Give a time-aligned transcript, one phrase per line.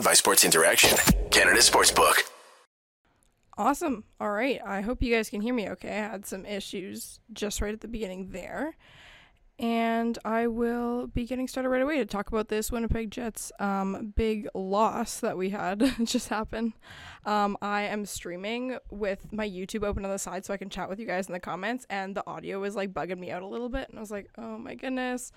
[0.00, 0.96] Powered by Sports Interaction,
[1.30, 2.14] Canada Sportsbook.
[3.58, 4.04] Awesome.
[4.18, 4.58] All right.
[4.64, 5.90] I hope you guys can hear me okay.
[5.90, 8.78] I had some issues just right at the beginning there.
[9.58, 14.14] And I will be getting started right away to talk about this Winnipeg Jets um,
[14.16, 16.72] big loss that we had just happen.
[17.26, 20.88] Um, I am streaming with my YouTube open on the side so I can chat
[20.88, 23.46] with you guys in the comments, and the audio was like bugging me out a
[23.46, 23.90] little bit.
[23.90, 25.30] And I was like, oh my goodness.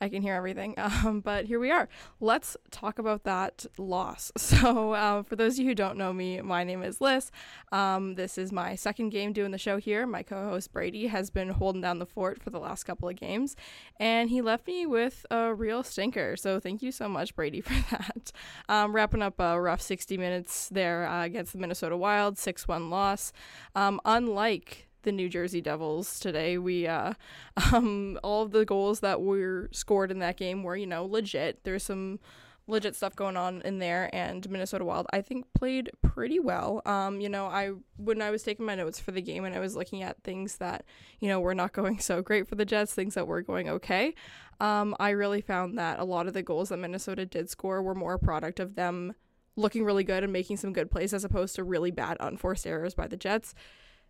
[0.00, 0.74] I can hear everything.
[1.06, 1.88] Um, but here we are.
[2.20, 4.32] Let's talk about that loss.
[4.46, 7.30] So, uh, for those of you who don't know me, my name is Liz.
[7.72, 10.06] Um, this is my second game doing the show here.
[10.06, 13.16] My co host Brady has been holding down the fort for the last couple of
[13.16, 13.56] games,
[13.98, 16.36] and he left me with a real stinker.
[16.36, 18.32] So, thank you so much, Brady, for that.
[18.68, 22.88] Um, wrapping up a rough 60 minutes there uh, against the Minnesota Wild, 6 1
[22.88, 23.32] loss.
[23.74, 26.58] Um, unlike the New Jersey Devils today.
[26.58, 27.14] We uh,
[27.72, 31.64] um, all of the goals that were scored in that game were you know legit.
[31.64, 32.20] There's some
[32.68, 36.82] legit stuff going on in there and Minnesota Wild I think played pretty well.
[36.84, 39.60] Um, you know, I when I was taking my notes for the game and I
[39.60, 40.84] was looking at things that,
[41.20, 44.14] you know, were not going so great for the Jets, things that were going okay.
[44.60, 47.94] Um, I really found that a lot of the goals that Minnesota did score were
[47.94, 49.14] more a product of them
[49.54, 52.94] looking really good and making some good plays as opposed to really bad unforced errors
[52.94, 53.54] by the Jets.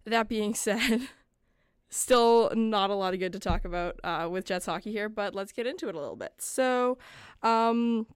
[0.07, 1.09] That being said,
[1.91, 5.35] still not a lot of good to talk about uh, with Jets hockey here, but
[5.35, 6.33] let's get into it a little bit.
[6.39, 6.99] So,
[7.43, 8.07] um,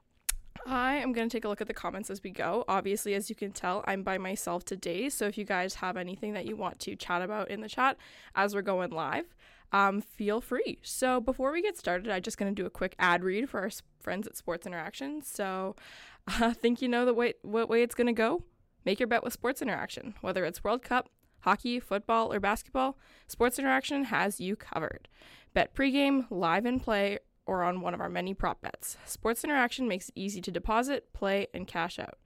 [0.67, 2.65] I am going to take a look at the comments as we go.
[2.69, 5.09] Obviously, as you can tell, I'm by myself today.
[5.09, 7.97] So if you guys have anything that you want to chat about in the chat
[8.35, 9.35] as we're going live,
[9.73, 10.79] um, feel free.
[10.83, 13.61] So before we get started, I'm just going to do a quick ad read for
[13.61, 15.23] our friends at Sports Interaction.
[15.23, 15.77] So
[16.27, 18.45] I uh, think you know the way what way it's going to go.
[18.85, 23.59] Make your bet with Sports Interaction, whether it's World Cup, hockey, football, or basketball, Sports
[23.59, 25.09] Interaction has you covered.
[25.53, 28.97] Bet pregame, live and play, or on one of our many prop bets.
[29.05, 32.19] Sports Interaction makes it easy to deposit, play, and cash out.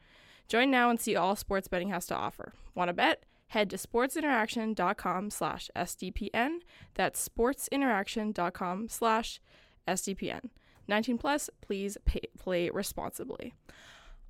[0.49, 2.53] Join now and see all sports betting has to offer.
[2.75, 3.25] Want to bet?
[3.49, 6.59] Head to sportsinteraction.com slash SDPN.
[6.95, 9.41] That's sportsinteraction.com slash
[9.87, 10.51] SDPN.
[10.89, 13.55] 19 plus, please pay, play responsibly.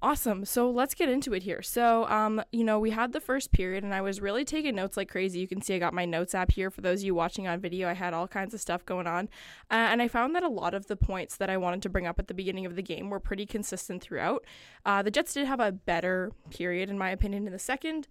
[0.04, 0.44] Awesome.
[0.44, 1.62] So let's get into it here.
[1.62, 4.98] So, um, you know, we had the first period and I was really taking notes
[4.98, 5.38] like crazy.
[5.38, 6.70] You can see I got my notes app here.
[6.70, 9.30] For those of you watching on video, I had all kinds of stuff going on.
[9.70, 12.06] Uh, and I found that a lot of the points that I wanted to bring
[12.06, 14.44] up at the beginning of the game were pretty consistent throughout.
[14.84, 18.06] Uh, the Jets did have a better period, in my opinion, in the second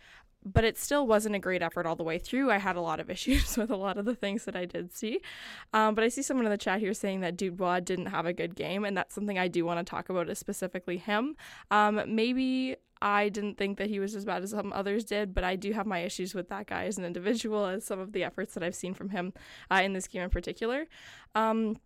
[0.46, 2.52] but it still wasn't a great effort all the way through.
[2.52, 4.94] I had a lot of issues with a lot of the things that I did
[4.94, 5.22] see.
[5.74, 8.34] Um, but I see someone in the chat here saying that Dubois didn't have a
[8.34, 11.36] good game, and that's something I do want to talk about is specifically him.
[11.72, 15.44] Um, maybe I didn't think that he was as bad as some others did, but
[15.44, 18.24] I do have my issues with that guy as an individual, as some of the
[18.24, 19.34] efforts that I've seen from him
[19.70, 20.88] uh, in this game in particular.
[21.36, 21.78] Um,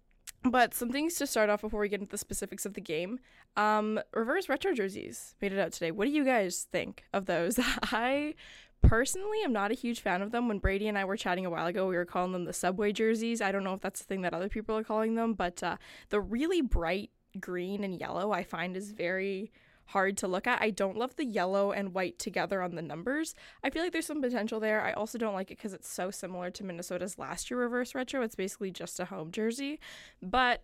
[0.43, 3.19] but some things to start off before we get into the specifics of the game.
[3.55, 5.91] Um, reverse retro jerseys made it out today.
[5.91, 7.59] What do you guys think of those?
[7.83, 8.35] I
[8.81, 10.47] personally am not a huge fan of them.
[10.47, 12.91] When Brady and I were chatting a while ago, we were calling them the subway
[12.91, 13.41] jerseys.
[13.41, 15.77] I don't know if that's the thing that other people are calling them, but uh,
[16.09, 19.51] the really bright green and yellow I find is very
[19.87, 20.61] hard to look at.
[20.61, 23.35] I don't love the yellow and white together on the numbers.
[23.63, 24.81] I feel like there's some potential there.
[24.81, 28.21] I also don't like it because it's so similar to Minnesota's last year reverse retro.
[28.21, 29.79] It's basically just a home jersey.
[30.21, 30.63] But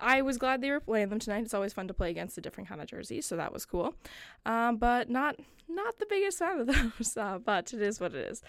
[0.00, 1.44] I was glad they were playing them tonight.
[1.44, 3.94] It's always fun to play against a different kind of jersey, so that was cool.
[4.46, 5.36] Um, but not
[5.68, 8.42] not the biggest fan of those, uh, but it is what it is.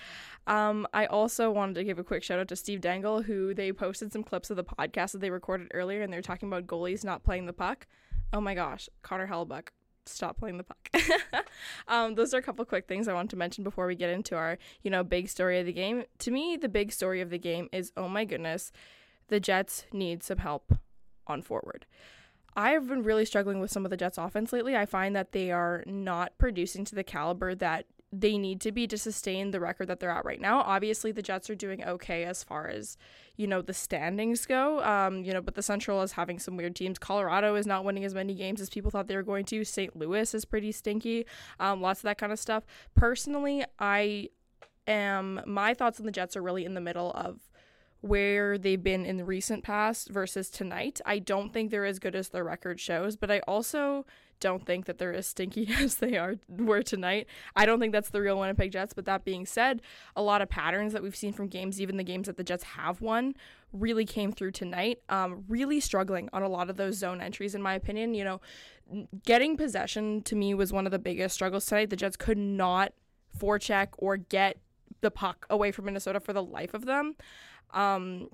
[0.48, 3.72] Um, I also wanted to give a quick shout out to Steve Dangle, who they
[3.74, 7.04] posted some clips of the podcast that they recorded earlier, and they're talking about goalies
[7.04, 7.88] not playing the puck.
[8.32, 9.70] Oh my gosh, Connor Hellebuyck,
[10.06, 10.90] stop playing the puck.
[11.88, 14.36] um, those are a couple quick things I want to mention before we get into
[14.36, 16.04] our, you know, big story of the game.
[16.20, 18.72] To me, the big story of the game is, oh my goodness,
[19.28, 20.74] the Jets need some help
[21.28, 21.86] on forward.
[22.56, 24.76] I've been really struggling with some of the Jets offense lately.
[24.76, 28.88] I find that they are not producing to the caliber that they need to be
[28.88, 30.62] to sustain the record that they're at right now.
[30.62, 32.98] Obviously, the Jets are doing okay as far as,
[33.36, 34.84] you know, the standings go.
[34.84, 36.98] Um, you know, but the Central is having some weird teams.
[36.98, 39.64] Colorado is not winning as many games as people thought they were going to.
[39.64, 39.96] St.
[39.96, 41.26] Louis is pretty stinky.
[41.60, 42.66] Um, lots of that kind of stuff.
[42.96, 44.30] Personally, I
[44.88, 47.40] am my thoughts on the Jets are really in the middle of
[48.02, 51.02] where they've been in the recent past versus tonight.
[51.06, 54.06] I don't think they're as good as their record shows, but I also
[54.40, 57.28] don't think that they're as stinky as they are were tonight.
[57.56, 59.82] I don't think that's the real Winnipeg Jets, but that being said,
[60.16, 62.64] a lot of patterns that we've seen from games, even the games that the Jets
[62.64, 63.36] have won,
[63.74, 65.02] really came through tonight.
[65.10, 68.14] Um, really struggling on a lot of those zone entries, in my opinion.
[68.14, 68.42] You know,
[69.26, 71.90] getting possession to me was one of the biggest struggles tonight.
[71.90, 72.94] The Jets could not
[73.38, 74.58] forecheck or get
[75.02, 77.16] the puck away from Minnesota for the life of them.
[77.74, 78.30] Um,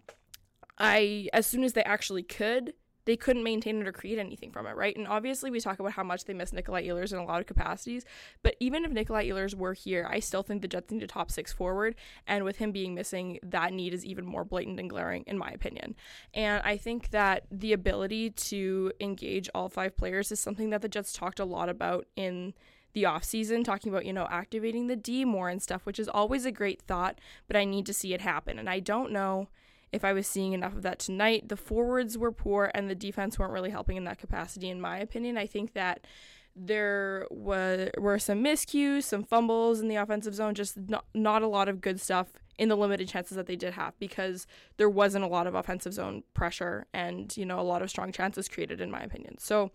[0.78, 2.74] I as soon as they actually could,
[3.06, 4.96] they couldn't maintain it or create anything from it, right?
[4.96, 7.46] And obviously, we talk about how much they miss Nikolai Ehlers in a lot of
[7.46, 8.04] capacities.
[8.42, 11.32] But even if Nikolai Ehlers were here, I still think the Jets need a top
[11.32, 11.96] six forward.
[12.28, 15.52] And with him being missing, that need is even more blatant and glaring, in my
[15.52, 15.96] opinion.
[16.34, 20.90] And I think that the ability to engage all five players is something that the
[20.90, 22.54] Jets talked a lot about in
[22.96, 26.08] the off season talking about, you know, activating the D more and stuff, which is
[26.08, 28.58] always a great thought, but I need to see it happen.
[28.58, 29.50] And I don't know
[29.92, 31.50] if I was seeing enough of that tonight.
[31.50, 34.98] The forwards were poor and the defense weren't really helping in that capacity, in my
[34.98, 35.38] opinion.
[35.38, 36.08] I think that
[36.56, 41.68] there were some miscues, some fumbles in the offensive zone, just not, not a lot
[41.68, 44.48] of good stuff in the limited chances that they did have because
[44.78, 48.12] there wasn't a lot of offensive zone pressure and you know a lot of strong
[48.12, 49.38] chances created in my opinion.
[49.38, 49.72] So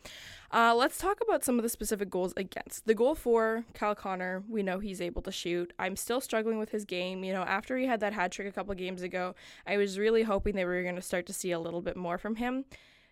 [0.52, 2.86] uh, let's talk about some of the specific goals against.
[2.86, 5.72] The goal for Kyle Connor we know he's able to shoot.
[5.78, 7.22] I'm still struggling with his game.
[7.22, 9.34] You know after he had that hat trick a couple games ago
[9.66, 11.96] I was really hoping that we were going to start to see a little bit
[11.96, 12.64] more from him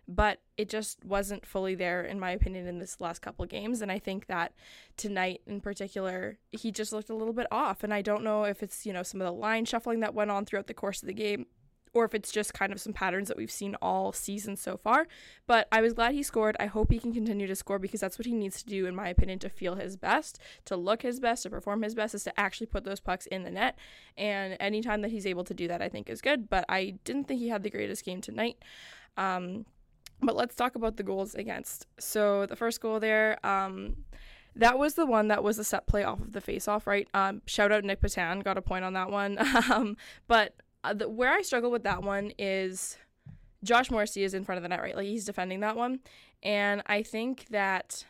[0.09, 3.91] but it just wasn't fully there in my opinion in this last couple games and
[3.91, 4.53] i think that
[4.97, 8.63] tonight in particular he just looked a little bit off and i don't know if
[8.63, 11.07] it's you know some of the line shuffling that went on throughout the course of
[11.07, 11.45] the game
[11.91, 15.07] or if it's just kind of some patterns that we've seen all season so far
[15.45, 16.55] but i was glad he scored.
[16.59, 18.95] I hope he can continue to score because that's what he needs to do in
[18.95, 22.23] my opinion to feel his best to look his best to perform his best is
[22.23, 23.77] to actually put those pucks in the net
[24.17, 27.27] and anytime that he's able to do that i think is good but i didn't
[27.27, 28.57] think he had the greatest game tonight.
[29.17, 29.65] Um,
[30.21, 31.87] but let's talk about the goals against.
[31.99, 33.97] So the first goal there, um,
[34.55, 37.07] that was the one that was a set play off of the face-off, right?
[37.13, 39.37] Um, shout out Nick Petan, got a point on that one.
[39.71, 39.95] um,
[40.27, 42.97] but uh, the, where I struggle with that one is
[43.63, 44.95] Josh Morrissey is in front of the net, right?
[44.95, 45.99] Like he's defending that one,
[46.43, 48.05] and I think that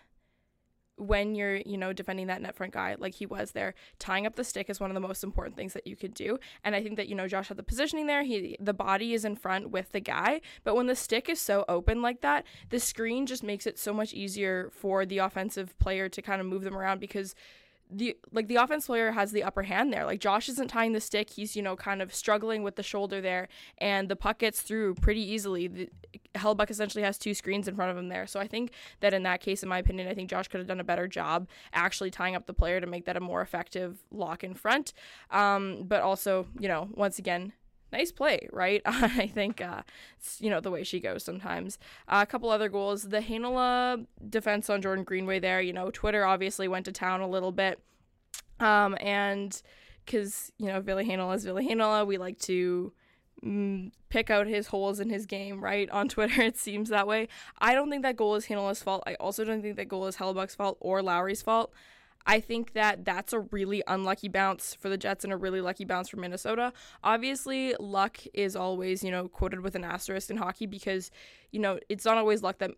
[1.00, 4.36] when you're, you know, defending that net front guy like he was there, tying up
[4.36, 6.38] the stick is one of the most important things that you could do.
[6.64, 8.24] And I think that, you know, Josh had the positioning there.
[8.24, 11.66] He the body is in front with the guy, but when the stick is so
[11.68, 16.10] open like that, the screen just makes it so much easier for the offensive player
[16.10, 17.36] to kind of move them around because
[17.90, 20.06] the like the offense player has the upper hand there.
[20.06, 23.20] Like Josh isn't tying the stick; he's you know kind of struggling with the shoulder
[23.22, 23.48] there,
[23.80, 25.68] and the puck gets through pretty easily.
[25.68, 25.90] The,
[26.36, 29.24] Hellebuyck essentially has two screens in front of him there, so I think that in
[29.24, 32.12] that case, in my opinion, I think Josh could have done a better job actually
[32.12, 34.94] tying up the player to make that a more effective lock in front.
[35.32, 37.54] Um, but also, you know, once again,
[37.92, 38.82] nice play, right?
[38.86, 39.84] I think, uh,
[40.40, 41.80] you know, the way she goes sometimes.
[42.08, 43.04] Uh, a couple other goals.
[43.04, 47.28] The Heinola defense on Jordan Greenway there, you know, Twitter obviously went to town a
[47.28, 47.80] little bit.
[48.60, 49.62] Um, and
[50.06, 52.92] because, you know, Ville Heinola is Ville Heinola, we like to
[53.44, 55.90] mm, pick out his holes in his game, right?
[55.92, 57.28] On Twitter, it seems that way.
[57.60, 59.04] I don't think that goal is Heinola's fault.
[59.06, 61.72] I also don't think that goal is Hellebuyck's fault or Lowry's fault.
[62.30, 65.84] I think that that's a really unlucky bounce for the Jets and a really lucky
[65.84, 66.72] bounce for Minnesota.
[67.04, 71.10] Obviously, luck is always, you know, quoted with an asterisk in hockey because,
[71.52, 72.70] you know, it's not always luck that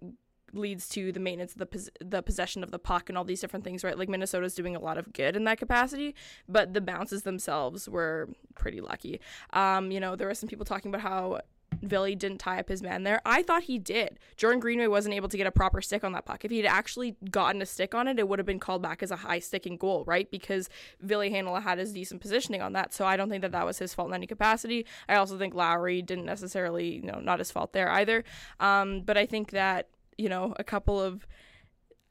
[0.54, 3.42] leads to the maintenance of the pos- the possession of the puck and all these
[3.42, 3.98] different things, right?
[3.98, 6.16] Like Minnesota's doing a lot of good in that capacity,
[6.48, 9.20] but the bounces themselves were pretty lucky.
[9.52, 11.42] Um, you know, there were some people talking about how
[11.82, 13.22] Ville didn't tie up his man there.
[13.26, 14.20] I thought he did.
[14.38, 16.46] Jordan Greenway wasn't able to get a proper stick on that puck.
[16.46, 19.02] If he had actually gotten a stick on it, it would have been called back
[19.02, 20.30] as a high sticking goal, right?
[20.30, 20.70] Because
[21.02, 22.94] Ville Heinola had his decent positioning on that.
[22.94, 24.86] So I don't think that that was his fault in any capacity.
[25.10, 28.24] I also think Lowry didn't necessarily, you know, not his fault there either.
[28.60, 29.88] Um, but I think that,
[30.18, 31.26] you know, a couple of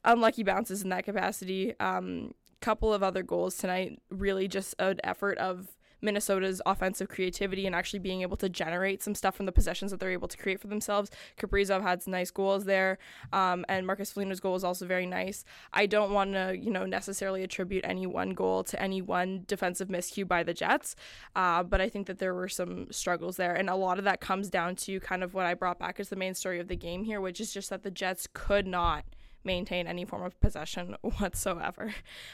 [0.03, 1.79] unlucky bounces in that capacity.
[1.79, 5.67] Um, couple of other goals tonight, really just an effort of
[6.01, 9.99] Minnesota's offensive creativity and actually being able to generate some stuff from the possessions that
[9.99, 11.11] they're able to create for themselves.
[11.37, 12.97] Kaprizov had some nice goals there,
[13.33, 15.43] um, and Marcus Foligno's goal was also very nice.
[15.73, 19.87] I don't want to, you know, necessarily attribute any one goal to any one defensive
[19.87, 20.95] miscue by the Jets,
[21.35, 24.21] uh, but I think that there were some struggles there, and a lot of that
[24.21, 26.75] comes down to kind of what I brought back as the main story of the
[26.75, 29.05] game here, which is just that the Jets could not–
[29.43, 31.93] maintain any form of possession whatsoever.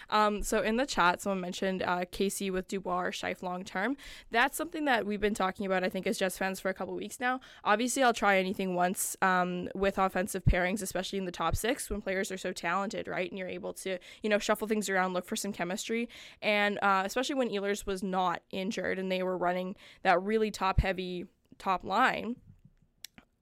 [0.09, 3.97] Um, so in the chat, someone mentioned uh, Casey with Dubois Scheifele long term.
[4.31, 6.93] That's something that we've been talking about, I think, as Jets fans for a couple
[6.95, 7.39] weeks now.
[7.63, 12.01] Obviously, I'll try anything once um, with offensive pairings, especially in the top six when
[12.01, 13.29] players are so talented, right?
[13.29, 16.09] And you're able to, you know, shuffle things around, look for some chemistry.
[16.41, 20.79] And uh, especially when Ehlers was not injured and they were running that really top
[20.79, 21.25] heavy
[21.57, 22.35] top line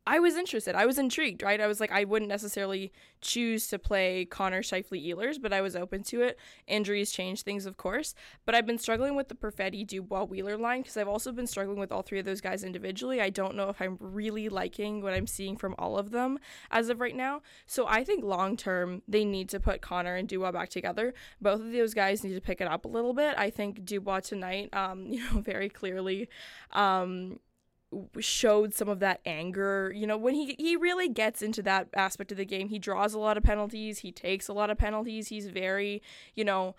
[0.08, 0.76] I was interested.
[0.76, 1.60] I was intrigued, right?
[1.60, 5.76] I was like, I wouldn't necessarily choose to play Connor Scheifele Ehlers, but I was
[5.76, 6.38] open to it.
[6.68, 8.14] Injuries change things, of course.
[8.46, 11.80] But I've been struggling with the Perfetti Dubois Wheeler line because I've also been struggling
[11.80, 13.20] with all three of those guys individually.
[13.20, 16.38] I don't know if I'm really liking what I'm seeing from all of them
[16.70, 17.42] as of right now.
[17.66, 21.16] So I think long term, they need to put Connor and Dubois back together.
[21.42, 23.34] Both of those guys need to pick it up a little bit.
[23.40, 26.30] I think Dubois tonight, um, you know, very clearly,
[26.74, 27.40] um,
[28.20, 29.92] showed some of that anger.
[29.96, 33.14] You know, when he he really gets into that aspect of the game, he draws
[33.14, 35.28] a lot of penalties, he takes a lot of penalties.
[35.28, 36.02] He's very,
[36.36, 36.76] you know,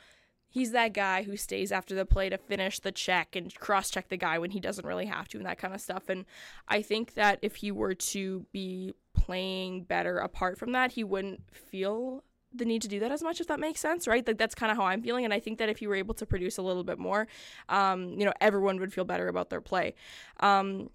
[0.49, 4.09] he's that guy who stays after the play to finish the check and cross check
[4.09, 6.09] the guy when he doesn't really have to and that kind of stuff.
[6.09, 6.25] And
[6.69, 11.43] I think that if he were to be playing better apart from that, he wouldn't
[11.53, 14.55] feel the need to do that as much if that makes sense right like that's
[14.55, 16.57] kind of how i'm feeling and i think that if you were able to produce
[16.57, 17.27] a little bit more
[17.69, 19.95] um, you know everyone would feel better about their play
[20.41, 20.89] um,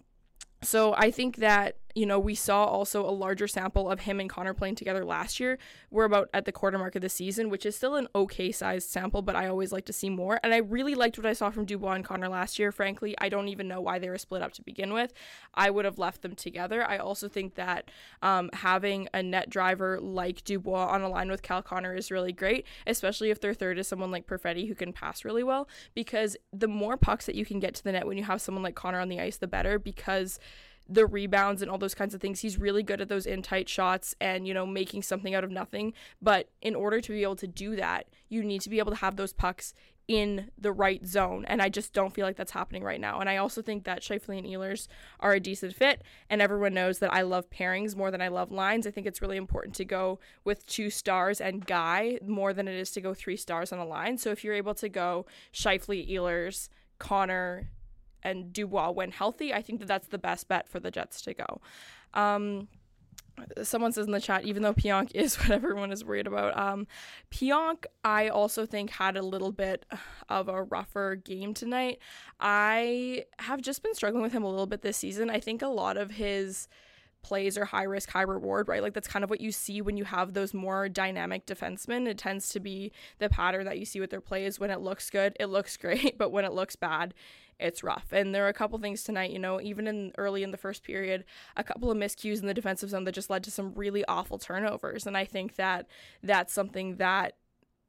[0.64, 4.30] so I think that you know we saw also a larger sample of him and
[4.30, 5.58] Connor playing together last year.
[5.90, 8.90] We're about at the quarter mark of the season, which is still an okay sized
[8.90, 10.40] sample, but I always like to see more.
[10.44, 12.72] And I really liked what I saw from Dubois and Connor last year.
[12.72, 15.14] Frankly, I don't even know why they were split up to begin with.
[15.54, 16.84] I would have left them together.
[16.84, 17.90] I also think that
[18.22, 22.34] um, having a net driver like Dubois on a line with Kyle Connor is really
[22.34, 25.68] great, especially if their third is someone like Perfetti who can pass really well.
[25.94, 28.64] Because the more pucks that you can get to the net when you have someone
[28.64, 29.80] like Connor on the ice, the better.
[29.80, 30.40] Because
[30.92, 32.42] the rebounds and all those kinds of things.
[32.42, 35.50] He's really good at those in tight shots and, you know, making something out of
[35.50, 35.94] nothing.
[36.22, 38.98] But in order to be able to do that, you need to be able to
[38.98, 39.74] have those pucks
[40.08, 41.46] in the right zone.
[41.46, 43.22] And I just don't feel like that's happening right now.
[43.22, 44.88] And I also think that Scheifele and Ehlers
[45.22, 46.04] are a decent fit.
[46.30, 48.86] And everyone knows that I love pairings more than I love lines.
[48.86, 52.76] I think it's really important to go with two stars and Guy more than it
[52.76, 54.18] is to go three stars on a line.
[54.18, 56.68] So if you're able to go Scheifele, Ehlers,
[57.00, 57.70] Connor,
[58.24, 61.34] and Dubois when healthy, I think that that's the best bet for the Jets to
[61.34, 61.62] go.
[62.14, 62.68] Um,
[63.64, 66.88] someone says in the chat, even though Pionk is what everyone is worried about, um,
[67.32, 69.86] Pionk, I also think had a little bit
[70.30, 72.00] of a rougher game tonight.
[72.40, 75.30] I have just been struggling with him a little bit this season.
[75.30, 76.68] I think a lot of his
[77.24, 78.82] plays are high risk, high reward, right?
[78.82, 82.08] Like that's kind of what you see when you have those more dynamic defensemen.
[82.08, 84.60] It tends to be the pattern that you see with their plays.
[84.60, 87.14] When it looks good, it looks great, but when it looks bad,
[87.60, 88.08] it's rough.
[88.12, 90.84] And there are a couple things tonight, you know, even in early in the first
[90.84, 91.24] period,
[91.56, 94.40] a couple of miscues in the defensive zone that just led to some really awful
[94.40, 95.06] turnovers.
[95.06, 95.88] And I think that
[96.24, 97.36] that's something that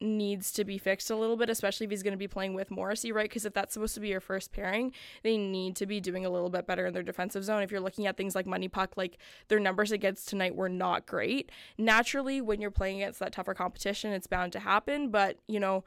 [0.02, 2.70] needs to be fixed a little bit, especially if he's going to be playing with
[2.70, 3.28] Morrissey, right?
[3.28, 4.92] Because if that's supposed to be your first pairing,
[5.22, 7.62] they need to be doing a little bit better in their defensive zone.
[7.62, 9.18] If you're looking at things like Money Puck, like
[9.48, 11.50] their numbers against tonight were not great.
[11.78, 15.84] Naturally, when you're playing against that tougher competition, it's bound to happen, but you know,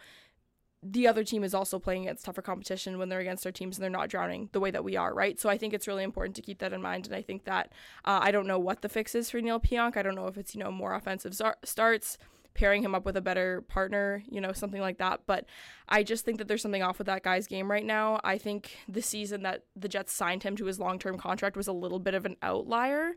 [0.87, 3.83] the other team is also playing against tougher competition when they're against our teams and
[3.83, 5.39] they're not drowning the way that we are, right?
[5.39, 7.07] So I think it's really important to keep that in mind.
[7.07, 7.71] And I think that
[8.03, 9.97] uh, I don't know what the fix is for Neal Pionk.
[9.97, 12.17] I don't know if it's, you know, more offensive starts,
[12.55, 15.21] pairing him up with a better partner, you know, something like that.
[15.27, 15.45] But
[15.87, 18.19] I just think that there's something off with that guy's game right now.
[18.23, 21.67] I think the season that the Jets signed him to his long term contract was
[21.67, 23.11] a little bit of an outlier,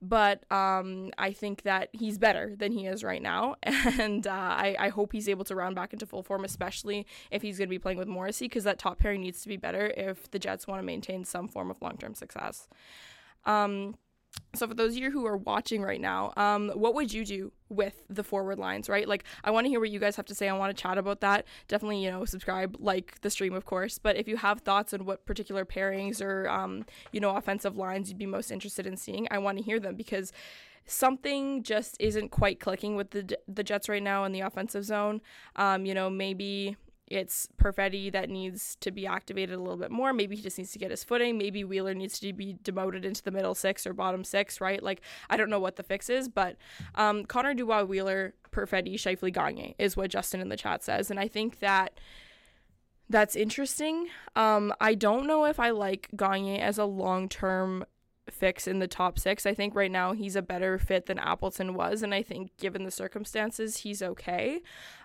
[0.00, 3.56] but um, I think that he's better than he is right now.
[4.02, 7.42] And uh, I, I hope he's able to round back into full form, especially if
[7.42, 9.92] he's going to be playing with Morrissey, because that top pairing needs to be better
[9.96, 12.68] if the Jets want to maintain some form of long term success.
[13.44, 13.96] Um,
[14.54, 17.52] so for those of you who are watching right now um, what would you do
[17.68, 19.08] with the forward lines right?
[19.08, 20.48] Like i want to hear what you guys have to say.
[20.48, 21.46] I want to chat about that.
[21.68, 23.98] Definitely you know subscribe like the stream of course.
[23.98, 28.08] But if you have thoughts on what particular pairings or um, you know offensive lines
[28.08, 30.32] you'd be most interested in seeing i want to hear them because
[30.86, 35.20] something just isn't quite clicking with the the Jets right now in the offensive zone.
[35.56, 40.12] Um, you know, maybe it's Perfetti that needs to be activated a little bit more.
[40.12, 41.36] Maybe he just needs to get his footing.
[41.36, 44.82] Maybe Wheeler needs to be demoted into the middle six or bottom six, right?
[44.82, 46.56] Like, I don't know what the fix is, but
[46.94, 51.10] um, Connor Dubois, Wheeler, Perfetti, Scheifele, Gagner is what Justin in the chat says.
[51.10, 51.98] And I think that
[53.10, 54.08] that's interesting.
[54.36, 57.84] Um, I don't know if I like Gagner as a long term
[58.30, 59.46] fix in the top six.
[59.46, 62.84] I think right now he's a better fit than Appleton was, and I think given
[62.84, 64.62] the circumstances, he's okay.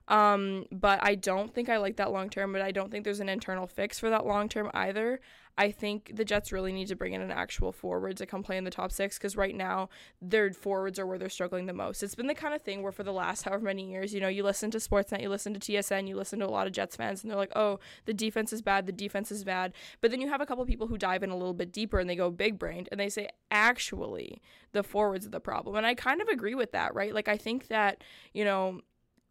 [0.08, 3.20] Um, but I don't think I like that long term, but I don't think there's
[3.20, 5.20] an internal fix for that long term either.
[5.58, 8.58] I think the Jets really need to bring in an actual forward to come play
[8.58, 9.90] in the top six because right now
[10.22, 12.04] their forwards are where they're struggling the most.
[12.04, 14.28] It's been the kind of thing where for the last however many years, you know,
[14.28, 16.96] you listen to Sportsnet, you listen to TSN, you listen to a lot of Jets
[16.96, 19.74] fans, and they're like, oh, the defense is bad, the defense is bad.
[20.00, 22.08] But then you have a couple people who dive in a little bit deeper and
[22.10, 24.42] they go big brained and they say, actually,
[24.74, 25.76] the forwards are the problem.
[25.76, 27.14] And I kind of agree with that, right?
[27.14, 28.82] Like, I think that, you know,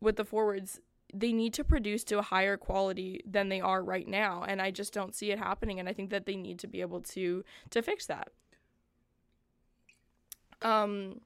[0.00, 0.80] with the forwards,
[1.14, 4.70] they need to produce to a higher quality than they are right now and i
[4.70, 7.44] just don't see it happening and i think that they need to be able to
[7.70, 8.28] to fix that
[10.62, 11.20] um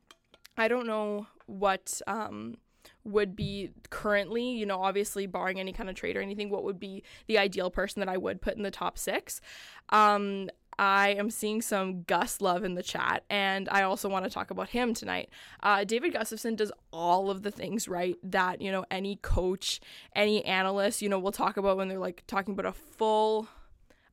[0.57, 2.57] i don't know what um
[3.05, 6.79] would be currently, you know, obviously barring any kind of trade or anything, what would
[6.79, 9.41] be the ideal person that I would put in the top six.
[9.91, 14.31] Um, I am seeing some Gus love in the chat, and I also want to
[14.31, 15.29] talk about him tonight.
[15.63, 19.79] Uh, David Gustafsson does all of the things right that you know any coach,
[20.17, 23.47] any analyst, you know, will talk about when they're like talking about a full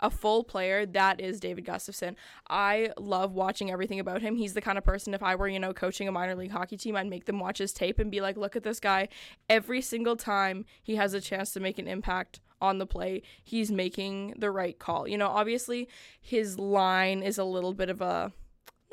[0.01, 2.15] a full player, that is David Gustafsson.
[2.49, 4.35] I love watching everything about him.
[4.35, 6.77] He's the kind of person, if I were, you know, coaching a minor league hockey
[6.77, 9.07] team, I'd make them watch his tape and be like, look at this guy.
[9.49, 13.71] Every single time he has a chance to make an impact on the play, he's
[13.71, 15.07] making the right call.
[15.07, 15.87] You know, obviously
[16.19, 18.33] his line is a little bit of a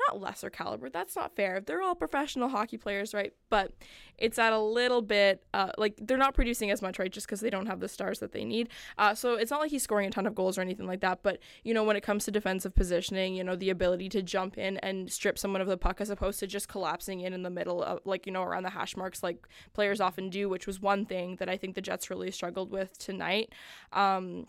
[0.07, 0.89] not lesser caliber.
[0.89, 1.61] That's not fair.
[1.61, 3.33] They're all professional hockey players, right?
[3.49, 3.73] But
[4.17, 7.11] it's at a little bit uh, like they're not producing as much, right?
[7.11, 8.69] Just because they don't have the stars that they need.
[8.97, 11.19] Uh, so it's not like he's scoring a ton of goals or anything like that.
[11.23, 14.57] But you know, when it comes to defensive positioning, you know, the ability to jump
[14.57, 17.49] in and strip someone of the puck as opposed to just collapsing in in the
[17.49, 20.79] middle of like you know around the hash marks like players often do, which was
[20.79, 23.53] one thing that I think the Jets really struggled with tonight.
[23.91, 24.47] Um,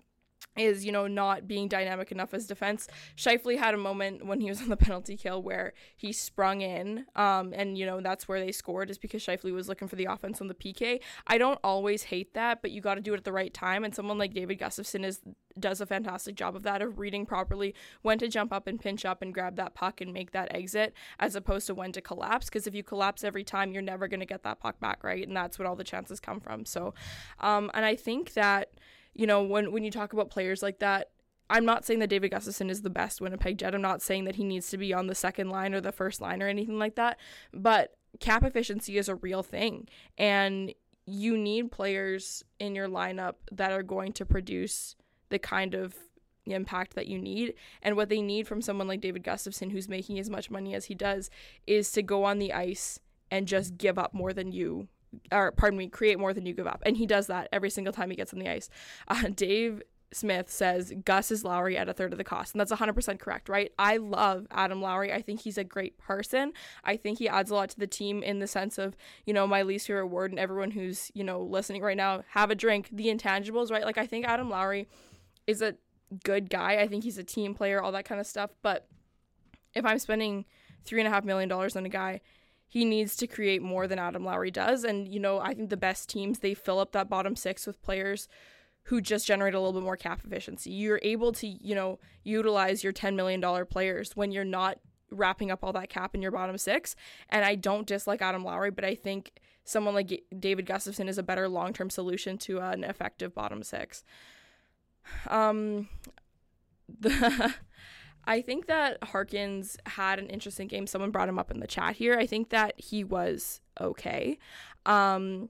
[0.56, 2.88] is you know not being dynamic enough as defense.
[3.16, 7.06] Scheifele had a moment when he was on the penalty kill where he sprung in,
[7.14, 10.06] um, and you know that's where they scored is because Scheifele was looking for the
[10.06, 11.00] offense on the PK.
[11.26, 13.84] I don't always hate that, but you got to do it at the right time.
[13.84, 15.20] And someone like David Gustafsson is
[15.58, 19.04] does a fantastic job of that of reading properly when to jump up and pinch
[19.04, 22.46] up and grab that puck and make that exit as opposed to when to collapse
[22.46, 25.26] because if you collapse every time you're never going to get that puck back right
[25.26, 26.92] and that's what all the chances come from so
[27.40, 28.70] um, and i think that
[29.16, 31.11] you know, when when you talk about players like that,
[31.49, 33.75] I'm not saying that David Gustafsson is the best Winnipeg Jet.
[33.75, 36.20] I'm not saying that he needs to be on the second line or the first
[36.20, 37.18] line or anything like that.
[37.52, 39.88] But cap efficiency is a real thing.
[40.18, 40.75] And
[41.06, 44.96] you need players in your lineup that are going to produce
[45.28, 45.94] the kind of
[46.46, 47.54] impact that you need.
[47.82, 50.87] And what they need from someone like David Gustafsson, who's making as much money as
[50.87, 51.30] he does,
[51.66, 52.99] is to go on the ice
[53.30, 54.88] and just give up more than you
[55.32, 56.82] or pardon me, create more than you give up.
[56.84, 58.68] And he does that every single time he gets on the ice.
[59.08, 59.82] Uh, Dave
[60.12, 62.54] Smith says Gus is Lowry at a third of the cost.
[62.54, 63.72] And that's 100% correct, right?
[63.78, 65.12] I love Adam Lowry.
[65.12, 66.52] I think he's a great person.
[66.84, 68.96] I think he adds a lot to the team in the sense of,
[69.26, 72.50] you know, my least favorite word and everyone who's, you know, listening right now, have
[72.50, 73.84] a drink, the intangibles, right?
[73.84, 74.88] Like, I think Adam Lowry
[75.46, 75.76] is a
[76.25, 76.76] good guy.
[76.76, 78.50] I think he's a team player, all that kind of stuff.
[78.62, 78.86] But
[79.75, 80.45] if I'm spending
[80.84, 82.21] three and a half million dollars on a guy
[82.68, 84.84] he needs to create more than Adam Lowry does.
[84.84, 87.82] And, you know, I think the best teams, they fill up that bottom six with
[87.82, 88.28] players
[88.84, 90.70] who just generate a little bit more cap efficiency.
[90.70, 94.78] You're able to, you know, utilize your $10 million players when you're not
[95.10, 96.96] wrapping up all that cap in your bottom six.
[97.28, 101.22] And I don't dislike Adam Lowry, but I think someone like David Gustafsson is a
[101.22, 104.04] better long term solution to an effective bottom six.
[105.28, 105.88] Um,
[107.00, 107.54] the
[108.26, 110.86] I think that Harkins had an interesting game.
[110.86, 112.19] Someone brought him up in the chat here.
[112.19, 114.39] I think that he was okay.
[114.84, 115.49] Um,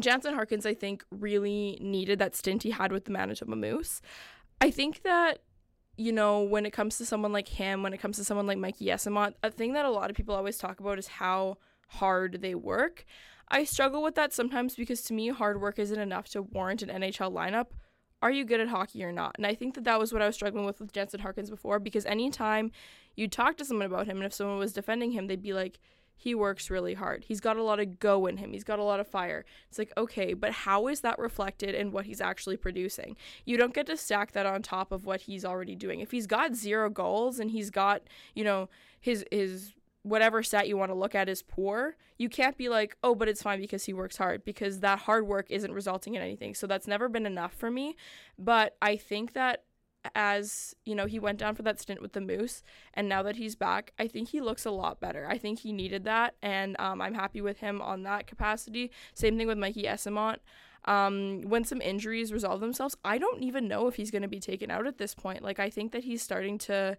[0.00, 4.00] Jansen Harkins, I think, really needed that stint he had with the Manitoba Moose.
[4.60, 5.40] I think that,
[5.96, 8.58] you know, when it comes to someone like him, when it comes to someone like
[8.58, 12.40] Mikey Eyssimont, a thing that a lot of people always talk about is how hard
[12.40, 13.04] they work.
[13.48, 16.88] I struggle with that sometimes because to me, hard work isn't enough to warrant an
[16.88, 17.66] NHL lineup
[18.22, 19.34] are you good at hockey or not?
[19.36, 21.78] And I think that that was what I was struggling with with Jansen Harkins before
[21.78, 22.72] because anytime
[23.14, 25.78] you talk to someone about him and if someone was defending him, they'd be like,
[26.18, 27.24] he works really hard.
[27.24, 28.52] He's got a lot of go in him.
[28.52, 29.44] He's got a lot of fire.
[29.68, 33.16] It's like, okay, but how is that reflected in what he's actually producing?
[33.44, 36.00] You don't get to stack that on top of what he's already doing.
[36.00, 38.02] If he's got zero goals and he's got,
[38.34, 39.74] you know, his his
[40.06, 43.28] whatever stat you want to look at is poor, you can't be like, oh, but
[43.28, 46.54] it's fine because he works hard because that hard work isn't resulting in anything.
[46.54, 47.96] So that's never been enough for me.
[48.38, 49.64] But I think that
[50.14, 52.62] as you know he went down for that stint with the moose
[52.94, 55.72] and now that he's back i think he looks a lot better i think he
[55.72, 59.82] needed that and um, i'm happy with him on that capacity same thing with mikey
[59.82, 60.36] Eyssimont
[60.84, 64.38] um, when some injuries resolve themselves i don't even know if he's going to be
[64.38, 66.96] taken out at this point like i think that he's starting to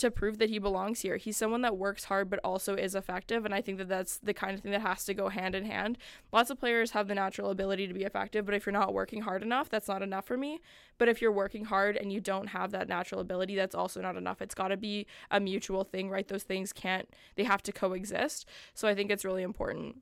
[0.00, 1.16] to prove that he belongs here.
[1.16, 4.34] He's someone that works hard but also is effective, and I think that that's the
[4.34, 5.98] kind of thing that has to go hand in hand.
[6.32, 9.22] Lots of players have the natural ability to be effective, but if you're not working
[9.22, 10.60] hard enough, that's not enough for me.
[10.98, 14.16] But if you're working hard and you don't have that natural ability, that's also not
[14.16, 14.42] enough.
[14.42, 16.26] It's got to be a mutual thing, right?
[16.26, 18.46] Those things can't, they have to coexist.
[18.74, 19.96] So I think it's really important.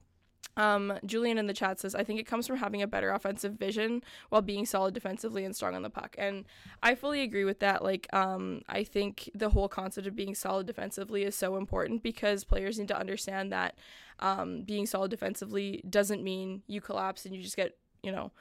[0.59, 3.55] Um, Julian in the chat says, I think it comes from having a better offensive
[3.55, 6.16] vision while being solid defensively and strong on the puck.
[6.18, 6.44] And
[6.83, 7.83] I fully agree with that.
[7.83, 12.42] Like, um, I think the whole concept of being solid defensively is so important because
[12.42, 13.77] players need to understand that
[14.18, 18.33] um, being solid defensively doesn't mean you collapse and you just get, you know,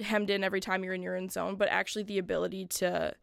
[0.00, 3.14] hemmed in every time you're in your own zone, but actually the ability to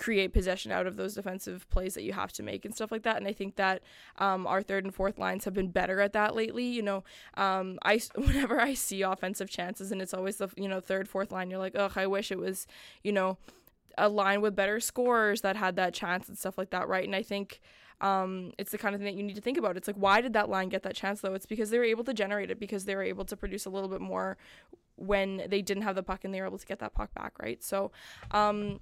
[0.00, 3.02] create possession out of those defensive plays that you have to make and stuff like
[3.02, 3.18] that.
[3.18, 3.82] And I think that
[4.16, 6.64] um, our third and fourth lines have been better at that lately.
[6.64, 10.80] You know, um, I whenever I see offensive chances and it's always the you know
[10.80, 12.66] third fourth line, you're like, oh, I wish it was
[13.04, 13.36] you know
[13.98, 17.04] a line with better scores that had that chance and stuff like that, right?
[17.04, 17.60] And I think.
[18.02, 19.76] Um, it's the kind of thing that you need to think about.
[19.76, 21.34] It's like, why did that line get that chance though?
[21.34, 23.68] It's because they were able to generate it because they were able to produce a
[23.68, 24.38] little bit more
[24.96, 27.38] when they didn't have the puck and they were able to get that puck back,
[27.38, 27.62] right?
[27.62, 27.92] So,
[28.30, 28.80] um,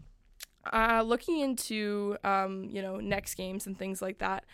[0.73, 4.44] uh, looking into um, you know next games and things like that.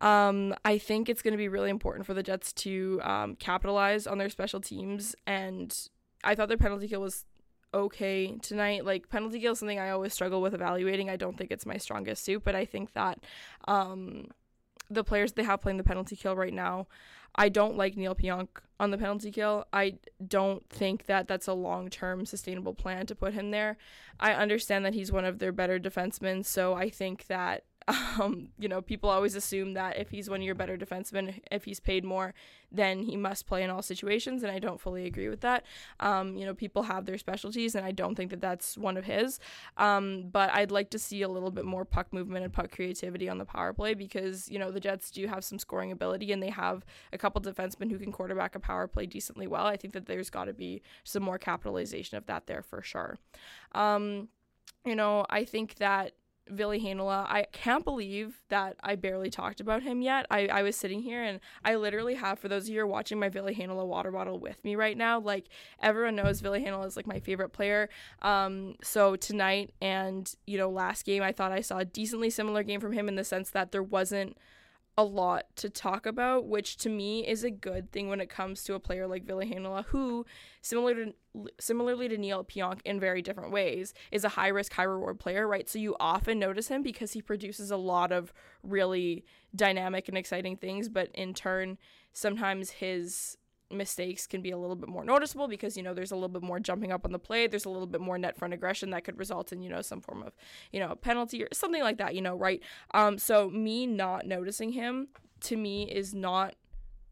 [0.00, 4.06] Um, I think it's going to be really important for the Jets to um, capitalize
[4.06, 5.76] on their special teams, and
[6.22, 7.24] I thought their penalty kill was
[7.72, 8.84] okay tonight.
[8.84, 11.10] Like penalty kill is something I always struggle with evaluating.
[11.10, 13.20] I don't think it's my strongest suit, but I think that
[13.66, 14.28] um,
[14.90, 16.86] the players they have playing the penalty kill right now,
[17.34, 18.48] I don't like Neal Pionk
[18.80, 19.66] on the penalty kill.
[19.72, 23.76] I don't think that that's a long term sustainable plan to put him there.
[24.18, 27.64] I understand that he's one of their better defensemen, so I think that
[28.20, 31.64] um, you know, people always assume that if he's one of your better defensemen, if
[31.64, 32.34] he's paid more,
[32.72, 35.64] then he must play in all situations, and I don't fully agree with that.
[36.00, 39.04] Um, you know, people have their specialties, and I don't think that that's one of
[39.04, 39.38] his.
[39.76, 43.28] Um, but I'd like to see a little bit more puck movement and puck creativity
[43.28, 46.42] on the power play because you know the Jets do have some scoring ability, and
[46.42, 49.66] they have a couple defensemen who can quarterback a power play decently well.
[49.66, 53.18] I think that there's got to be some more capitalization of that there for sure.
[53.72, 54.28] Um,
[54.84, 56.12] you know, I think that
[56.48, 57.26] Ville Heinola.
[57.28, 60.26] I can't believe that I barely talked about him yet.
[60.30, 62.86] I, I was sitting here and I literally have, for those of you who are
[62.86, 65.46] watching my Ville Heinola water bottle with me right now, like
[65.82, 67.88] everyone knows Ville Heinola is like my favorite player.
[68.22, 72.62] Um, so tonight and, you know, last game, I thought I saw a decently similar
[72.62, 74.36] game from him in the sense that there wasn't
[74.98, 78.64] a lot to talk about, which to me is a good thing when it comes
[78.64, 79.42] to a player like Ville
[79.88, 80.24] who,
[80.62, 81.12] similar to
[81.60, 85.46] similarly to Neal Pionk in very different ways, is a high risk, high reward player,
[85.46, 85.68] right?
[85.68, 88.32] So you often notice him because he produces a lot of
[88.62, 91.76] really dynamic and exciting things, but in turn,
[92.12, 93.36] sometimes his
[93.70, 96.42] mistakes can be a little bit more noticeable because you know there's a little bit
[96.42, 99.04] more jumping up on the play there's a little bit more net front aggression that
[99.04, 100.32] could result in you know some form of
[100.72, 102.62] you know penalty or something like that you know right
[102.94, 105.08] um so me not noticing him
[105.40, 106.54] to me is not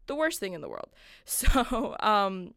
[0.07, 0.89] the worst thing in the world
[1.25, 2.53] so um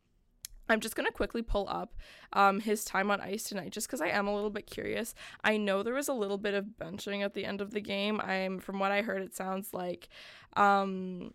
[0.69, 1.95] I'm just to quickly pull up
[2.35, 5.15] um, his time on ice tonight just because I am a little bit curious.
[5.43, 8.21] I know there was a little bit of benching at the end of the game.
[8.21, 10.09] I'm from what I heard, it sounds like
[10.57, 11.33] um,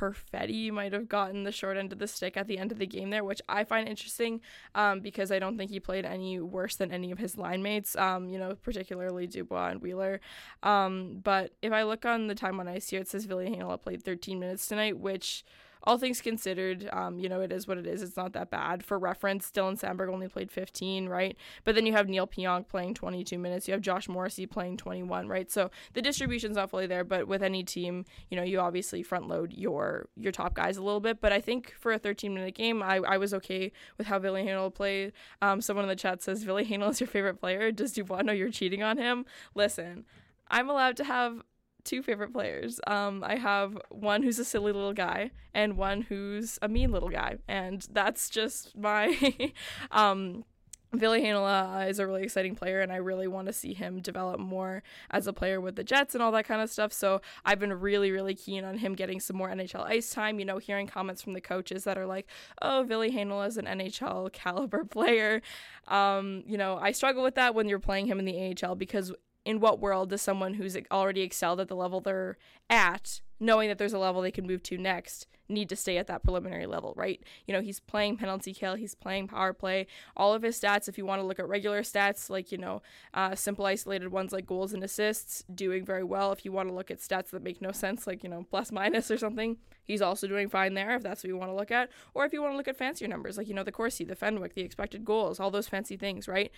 [0.00, 2.86] Perfetti might have gotten the short end of the stick at the end of the
[2.86, 4.40] game there, which I find interesting
[4.74, 7.94] um, because I don't think he played any worse than any of his line mates,
[7.96, 10.20] um, you know, particularly Dubois and Wheeler.
[10.62, 14.02] Um, but if I look on the time on ice here, it says Ville played
[14.02, 15.44] 13 minutes tonight, which–
[15.84, 18.02] all things considered, um, you know, it is what it is.
[18.02, 18.84] It's not that bad.
[18.84, 21.36] For reference, Dylan Samberg only played 15, right?
[21.64, 23.66] But then you have Neal Pionk playing 22 minutes.
[23.66, 25.50] You have Josh Morrissey playing 21, right?
[25.50, 29.28] So the distribution's not fully there, but with any team, you know, you obviously front
[29.28, 31.20] load your your top guys a little bit.
[31.20, 34.34] But I think for a 13 minute game, I, I was okay with how Ville
[34.34, 35.12] Heinola played.
[35.40, 37.72] Um, someone in the chat says Ville Heinola is your favorite player.
[37.72, 39.24] Does Dubois know you're cheating on him?
[39.54, 40.04] Listen,
[40.50, 41.42] I'm allowed to have
[41.84, 42.80] two favorite players.
[42.86, 47.08] Um, I have one who's a silly little guy and one who's a mean little
[47.08, 49.52] guy, and that's just my.
[49.90, 50.44] um,
[50.92, 54.40] Ville Heinola is a really exciting player, and I really want to see him develop
[54.40, 56.92] more as a player with the Jets and all that kind of stuff.
[56.92, 60.40] So I've been really, really keen on him getting some more NHL ice time.
[60.40, 62.26] You know, hearing comments from the coaches that are like,
[62.60, 65.42] "Oh, Ville Heinola is an NHL caliber player."
[65.86, 69.12] Um, you know, I struggle with that when you're playing him in the AHL because
[69.44, 72.36] in what world does someone who's already excelled at the level they're
[72.68, 76.06] at, knowing that there's a level they can move to next, need to stay at
[76.06, 77.20] that preliminary level, right?
[77.46, 80.88] You know, he's playing penalty kill, he's playing power play, all of his stats.
[80.88, 82.82] If you want to look at regular stats, like, you know,
[83.14, 86.32] uh, simple isolated ones like goals and assists, doing very well.
[86.32, 88.70] If you want to look at stats that make no sense, like, you know, plus
[88.70, 91.70] minus or something, he's also doing fine there if that's what you want to look
[91.70, 91.90] at.
[92.14, 94.14] Or if you want to look at fancier numbers, like, you know, the Corsi, the
[94.14, 96.52] Fenwick, the expected goals, all those fancy things, right?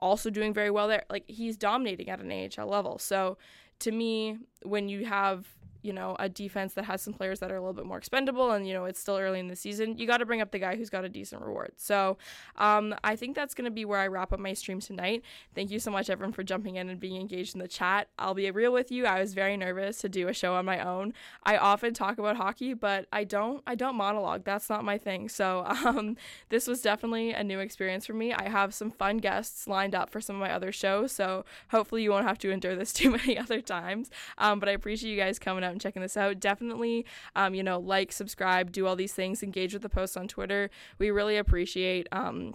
[0.00, 1.04] Also doing very well there.
[1.08, 2.98] Like he's dominating at an AHL level.
[2.98, 3.38] So
[3.80, 5.46] to me, when you have
[5.82, 8.52] you know, a defense that has some players that are a little bit more expendable
[8.52, 10.58] and, you know, it's still early in the season, you got to bring up the
[10.58, 11.72] guy who's got a decent reward.
[11.76, 12.18] So
[12.56, 15.22] um, I think that's going to be where I wrap up my stream tonight.
[15.54, 18.08] Thank you so much, everyone, for jumping in and being engaged in the chat.
[18.18, 19.06] I'll be real with you.
[19.06, 21.14] I was very nervous to do a show on my own.
[21.44, 24.44] I often talk about hockey, but I don't, I don't monologue.
[24.44, 25.28] That's not my thing.
[25.28, 26.16] So um,
[26.48, 28.32] this was definitely a new experience for me.
[28.32, 31.12] I have some fun guests lined up for some of my other shows.
[31.12, 34.10] So hopefully you won't have to endure this too many other times.
[34.38, 36.40] Um, but I appreciate you guys coming out out and checking this out.
[36.40, 40.28] Definitely, um, you know, like, subscribe, do all these things, engage with the posts on
[40.28, 40.70] Twitter.
[40.98, 42.06] We really appreciate.
[42.12, 42.54] Um,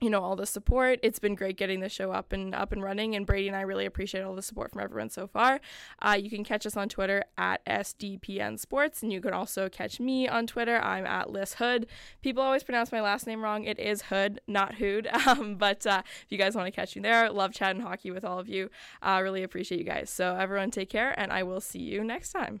[0.00, 0.98] you know all the support.
[1.02, 3.62] It's been great getting the show up and up and running and brady and i
[3.62, 5.60] really appreciate all the support from everyone so far.
[6.00, 9.98] Uh, you can catch us on twitter at sdpn sports and you can also catch
[9.98, 10.78] me on twitter.
[10.78, 11.86] I'm at liz hood.
[12.22, 13.64] People always pronounce my last name wrong.
[13.64, 15.08] It is hood not hood.
[15.26, 18.24] Um, but uh, if you guys want to catch me there love chatting hockey with
[18.24, 18.70] all of you.
[19.02, 20.08] I uh, really appreciate you guys.
[20.08, 22.60] So everyone take care and i will see you next time